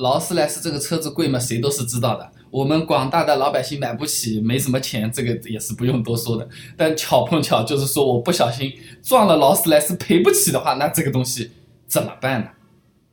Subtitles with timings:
[0.00, 1.38] 劳斯莱斯这个车子贵吗？
[1.38, 2.32] 谁都是知道的。
[2.50, 6.48] 我们广大的老百姓买不起，没什么钱，这个也是不用多说的。
[6.76, 11.52] 但巧碰巧就是说，我不小心撞了劳斯莱斯，赔不起的话，那这个东西
[11.86, 12.50] 怎么办呢？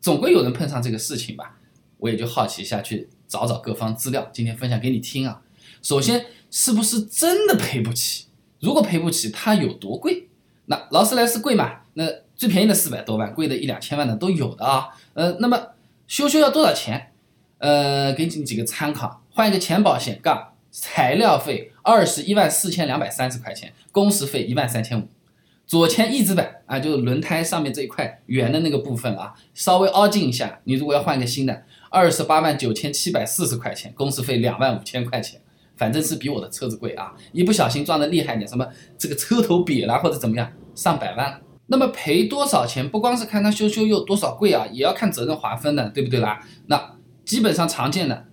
[0.01, 1.57] 总归有人碰上这个事情吧。
[1.99, 5.41] 我也就好奇下去找找各方资料，今天分享给你听啊。
[5.81, 8.25] 首先，是不是真的赔不起？
[8.59, 10.29] 如果赔不起，它有多贵？
[10.65, 11.81] 那劳斯莱斯贵嘛？
[11.93, 14.89] 那最便宜的四百多万，贵的一两千万的都有的啊。
[15.13, 15.59] 呃，那么
[16.07, 17.11] 修修要多少钱？
[17.59, 25.07] 呃，给你几个参考，换一个前保险杠，材料费二十一万四千两百三十块钱，工时费一万三千五。
[25.65, 35.41] 左前翼子板啊，就是轮胎上面这一块圆的那个部分啊，稍微凹进一下，你如果要换个新的，二十八万九千七百四十块钱，工时费两万五千块钱，
[35.75, 37.13] 反正是比我的车子贵啊。
[37.33, 38.65] 一不小心撞的厉害点，什么
[38.97, 41.41] 这个车头瘪了或者怎么样，上百万。
[41.67, 46.39] 那么赔多少钱，不光是看他修修又多少贵啊，也要看责任划分的，对不对啦？
[46.67, 48.25] 那基本上常见的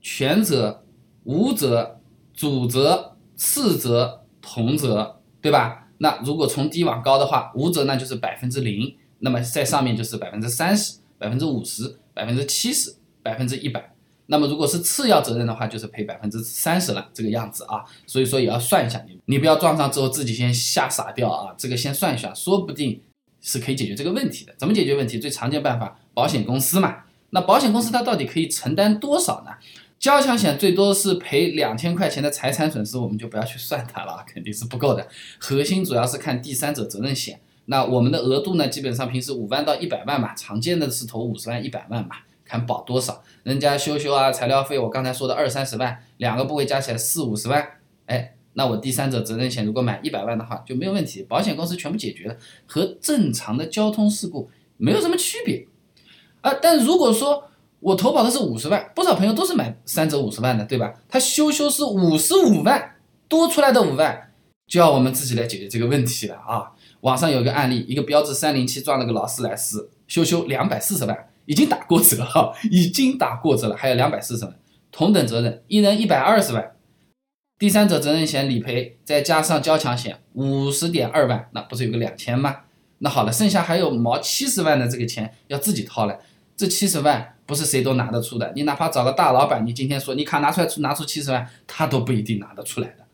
[0.00, 0.84] 全责、
[1.24, 2.00] 无责、
[2.34, 5.88] 主责、次责、同责，对吧？
[5.98, 13.95] 那如果从低往高的话，无责那就是百分之零，那么在上面就是百分之三十、百分之五十、百分之七十、百分之一百。
[14.26, 17.84] 那么如果是次要责任的话，就是赔百分之三十了，这个样子啊。
[18.06, 21.54] 所以说也要算一下，你你不要撞上之后自己先吓傻掉啊。
[21.56, 23.00] 这个先算一下，说不定
[23.40, 24.54] 是可以解决这个问题的。
[24.58, 25.18] 怎么解决问题？
[25.18, 27.04] 最常见办法，保险公司嘛。
[27.30, 29.52] 那保险公司它到底可以承担多少呢？
[29.98, 35.08] 交强险最多是赔两千块钱的财产损失，我们就不要去算它了，肯定是不够的。
[35.38, 42.16] 核心主要是看第三者责任险，那我们的额度呢，基本上平时五万到一百万嘛，常见的是投五十万、一百万嘛，
[42.46, 43.22] 看保多少。
[43.42, 47.66] 人家修修啊，材料费我刚才说的二三十万，两个部位加起来四五十万，
[48.06, 55.66] 哎，那我第三者责任险如果买一百万的话就没有问题，保险公司全部解决了，和正常的交通事故没有什么区别
[56.40, 56.54] 啊。
[56.54, 57.44] 但如果说，
[57.80, 60.94] 我投保的是五十万，不少朋友都是买三者五十万的，对吧？
[61.08, 62.96] 他修修是五十五万
[63.28, 64.32] 多出来的五万，
[64.66, 66.72] 就要我们自己来解决这个问题了啊！
[67.02, 74.54] 网上有个案例，一个标致三零七撞了个劳斯莱斯，修修两百四十万，已经打过折了，已经打过折了，还有两百四十万，
[74.92, 76.72] 同等责任，一人一百二十万，
[77.58, 82.56] 第三者责任险理赔再加上交强险五十点二万，那不是有个两千吗？
[82.98, 86.18] 那好了，剩下还有毛七十万的这个钱要自己掏了，
[86.56, 87.32] 这七十万。
[87.46, 93.06] 不是谁都拿得出的，你哪怕找个大老板，你今天说你卡拿出来出拿出七十万，他都不一定拿得出来的，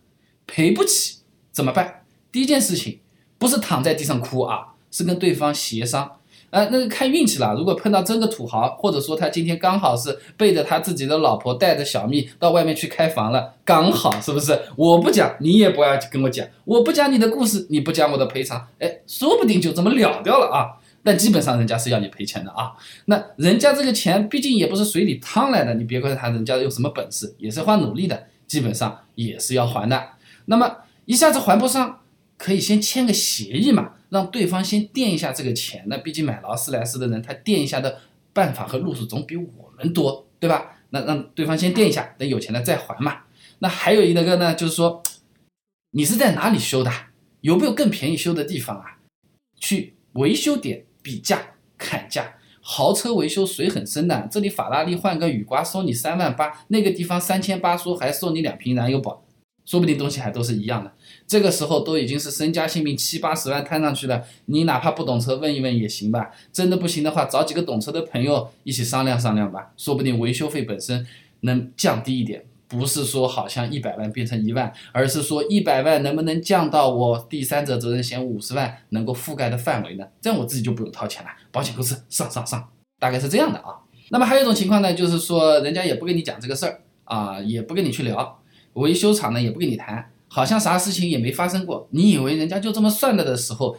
[0.47, 1.19] 赔不起
[1.50, 2.06] 怎么办？
[2.32, 3.00] 第一件事情
[3.37, 6.12] 不是躺在地上哭啊，是跟对方协商，
[6.53, 7.55] 呃，那个看运气了。
[7.55, 14.61] 如果碰到真个土豪，或者说他今天刚好是背着他自己的老婆，带着小蜜到外面去开房了，刚好是不是？
[14.77, 20.77] 我不讲，你也不要跟我讲，我不讲你的故事，你不讲我的赔偿，哎，说不定就这么了掉了啊。
[21.03, 22.73] 但基本上人家是要你赔钱的啊，
[23.07, 30.01] 那人家这个钱毕竟也不是水里趟来的，你别怪他人家有什么本事，也是花努力的，基本上也是要还的。
[30.45, 30.71] 那么
[31.07, 31.99] 一下子还不上，
[32.43, 35.85] 可以先签个协议嘛，让对方先垫一下这个钱。
[35.87, 38.01] 那毕竟买劳斯莱斯的人，他垫一下的
[38.33, 40.81] 办法和路数总比我们多，对吧？
[40.91, 43.21] 那让对方先垫一下，等有钱了再还嘛。
[43.61, 45.01] 那还有一个呢，就是说，
[45.93, 46.91] 你是在哪里修的？
[47.43, 48.99] 有没有更便宜修的地方啊？
[49.61, 50.85] 去维修点。
[51.05, 51.43] 比价
[51.77, 54.29] 砍价，豪车维修水很深的。
[54.31, 59.25] 这里法拉利换个雨刮收你三万八，那个地方三千八说还送你两瓶燃油宝，
[59.65, 60.93] 说不定东西还都是一样的。
[61.27, 66.31] 这个时候都已经是身家性命七八十万摊上去了，你哪怕不懂车问一问也行吧。
[66.53, 71.06] 真的不行的话，找几个懂车的朋友一起商量商量吧，说不定维修费本身
[71.41, 72.45] 能降低一点。
[72.69, 80.06] 不是说好像一百万变成一万，而是说一百万能不能降到我第三者责任险五十万能够覆盖的范围呢？
[80.23, 82.67] 这样我自己就不用掏钱了，保险公司上上上，
[82.99, 83.77] 大概是这样的啊。
[84.09, 88.42] 那么还有一种情况呢，就是说人家也不跟你讲这个事儿啊，也不跟你去聊，
[88.75, 91.87] 维修厂呢也不跟你谈，好像啥事情也没发生过。
[91.91, 93.77] 你以为人家就这么算了的时候，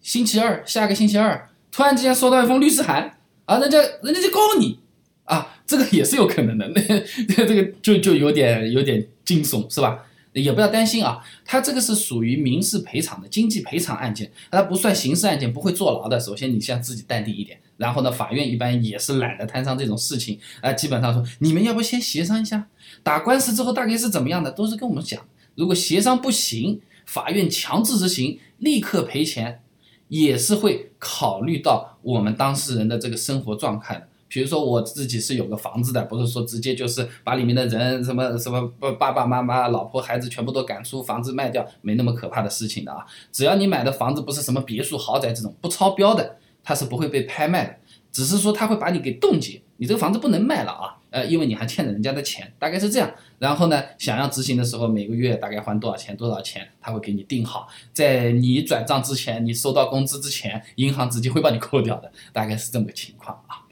[0.00, 4.78] 星期二下个星期二突然之间收到一封律师函啊，人家人家就告你。
[5.24, 10.04] 啊，这个也是有可能的，那 这个就就有点有点惊悚，是吧？
[10.40, 16.20] 也不要担心啊，他这个是属于民事赔偿的经济赔偿案件，它不算刑事案件，不会坐牢的。
[16.20, 22.68] 首先你先自己淡定一点，然后呢，法院一般也是懒得摊上这种事情，啊，基本上说你们要不先协商一下，
[23.02, 25.24] 打官司之后大概是怎么样的，都是跟我们讲。
[25.54, 29.62] 如果协商不行，法院强制执行，立刻赔钱，
[30.08, 34.06] 也是会考虑到我们当事人的这个生活状态的。
[34.28, 43.06] 比如说我自己是有个房子的，不是说直接就是把里面的人什么什么爸爸爸妈妈、老婆孩子全部都赶出房子卖掉，没那么可怕的事情的啊。
[43.30, 47.76] 只要你买的房子不是什么别墅豪宅这种不超标的，它是不会被拍卖的，
[48.10, 53.08] 只是说它会把你给冻结，你这个房子不能卖了啊，呃，因为你还欠着人家的钱，大概是这样。
[53.38, 63.62] 然后呢，想要执行的时候，每个月大概还多少钱，多少钱，他会给你定好，在你转账之前，你收到工资之前，银行直接会帮你扣掉的，大概是这么个情况啊。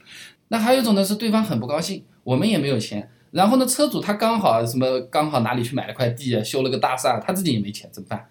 [0.47, 8.27] 那还有一种呢，是对方很不高兴，我们也没有钱，然后呢，车主他刚好什么，刚好哪里去买了块地啊，修了个大厦，他自己也没钱，怎么办？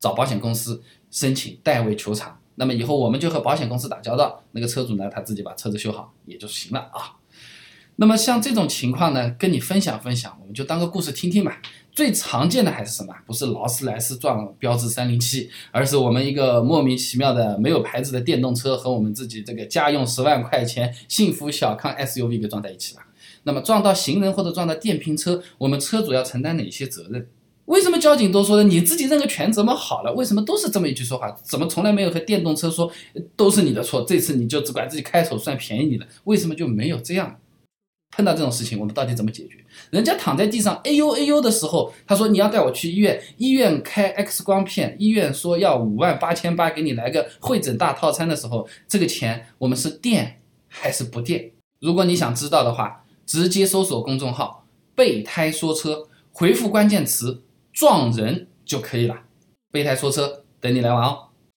[0.00, 2.38] 找保险公司申请代位求偿。
[2.56, 7.16] 那么以后我们就和保险公司打交道，那个车主呢，他自己把车子修好也就行了啊。
[7.96, 11.60] 那么像这种情况呢，跟你分享分享，我们就当个故事听听吧。
[11.94, 13.14] 最常见的还是什么？
[13.24, 23.02] 不是劳斯莱斯撞标致三零七，而是我们一个莫名其妙的没有牌子的电动车和我们自己这个家用十万块钱幸福小康 SUV 给撞在一起了。
[23.44, 27.28] 那么撞到行人或者撞到电瓶车，我们车主要承担哪些责任？
[27.66, 30.12] 为什么交警都说的你自己认个全责么好了？
[30.14, 31.30] 为什么都是这么一句说话？
[31.44, 32.90] 怎么从来没有和电动车说
[33.36, 34.04] 都是你的错？
[34.06, 36.06] 这次你就只管自己开手算便宜你了？
[36.24, 37.36] 为什么就没有这样？
[38.14, 39.56] 碰到这种事情，我们到底怎么解决？
[39.90, 51.50] 人家躺在地上哎呦哎呦的时候，他说你要带我去医院，医院开 X 光片，医院说要五万八千八给你来个会诊大套餐的时候，这个钱我们是垫还是不垫？
[51.80, 57.42] 如果你想知道的话，直接搜索公众号“备胎说车”，回复关键词。
[57.72, 59.16] 撞人就可以了，
[59.72, 61.23] 备胎说车等你来玩哦。